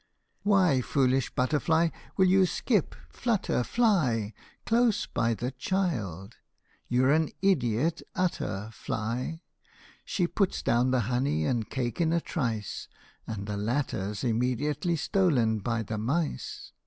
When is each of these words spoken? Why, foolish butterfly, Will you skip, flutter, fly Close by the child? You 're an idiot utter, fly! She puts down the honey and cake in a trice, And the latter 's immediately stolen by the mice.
Why, 0.41 0.81
foolish 0.81 1.29
butterfly, 1.29 1.89
Will 2.17 2.25
you 2.25 2.47
skip, 2.47 2.95
flutter, 3.07 3.63
fly 3.63 4.33
Close 4.65 5.05
by 5.05 5.35
the 5.35 5.51
child? 5.51 6.37
You 6.87 7.05
're 7.05 7.11
an 7.11 7.29
idiot 7.43 8.01
utter, 8.15 8.71
fly! 8.73 9.41
She 10.03 10.25
puts 10.25 10.63
down 10.63 10.89
the 10.89 11.01
honey 11.01 11.45
and 11.45 11.69
cake 11.69 12.01
in 12.01 12.13
a 12.13 12.19
trice, 12.19 12.87
And 13.27 13.45
the 13.45 13.57
latter 13.57 14.15
's 14.15 14.23
immediately 14.23 14.95
stolen 14.95 15.59
by 15.59 15.83
the 15.83 15.99
mice. 15.99 16.71